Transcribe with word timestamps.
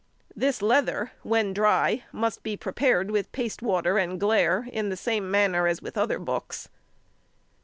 This 0.35 0.63
leather, 0.63 1.11
when 1.21 1.53
dry, 1.53 2.05
must 2.11 2.41
be 2.41 2.57
prepared 2.57 3.11
with 3.11 3.31
paste 3.31 3.61
water 3.61 3.99
and 3.99 4.19
glaire, 4.19 4.67
in 4.73 4.89
the 4.89 4.97
same 4.97 5.29
manner 5.29 5.67
as 5.67 5.79
with 5.79 5.95
other 5.95 6.17
books. 6.17 6.69